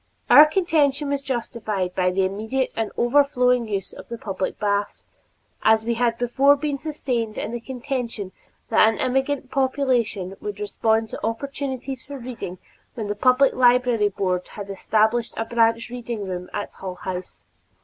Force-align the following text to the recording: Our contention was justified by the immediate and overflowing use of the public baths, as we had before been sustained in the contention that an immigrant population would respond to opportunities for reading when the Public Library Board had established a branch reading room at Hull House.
Our 0.31 0.47
contention 0.47 1.09
was 1.11 1.21
justified 1.21 1.93
by 1.93 2.09
the 2.09 2.25
immediate 2.25 2.71
and 2.75 2.91
overflowing 2.97 3.67
use 3.67 3.93
of 3.93 4.09
the 4.09 4.17
public 4.17 4.57
baths, 4.57 5.05
as 5.61 5.85
we 5.85 5.93
had 5.93 6.17
before 6.17 6.55
been 6.55 6.79
sustained 6.79 7.37
in 7.37 7.51
the 7.51 7.59
contention 7.59 8.31
that 8.69 8.89
an 8.89 8.97
immigrant 8.99 9.51
population 9.51 10.35
would 10.41 10.59
respond 10.59 11.09
to 11.09 11.23
opportunities 11.23 12.03
for 12.03 12.17
reading 12.17 12.57
when 12.95 13.09
the 13.09 13.15
Public 13.15 13.53
Library 13.53 14.09
Board 14.09 14.47
had 14.47 14.71
established 14.71 15.35
a 15.37 15.45
branch 15.45 15.91
reading 15.91 16.27
room 16.27 16.49
at 16.51 16.71
Hull 16.73 16.95
House. 16.95 17.43